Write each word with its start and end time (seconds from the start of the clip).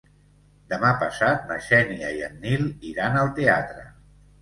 Demà 0.73 0.93
passat 1.03 1.45
na 1.51 1.59
Xènia 1.67 2.11
i 2.19 2.25
en 2.31 2.43
Nil 2.49 2.67
iran 2.95 3.23
al 3.25 3.35
teatre. 3.41 3.91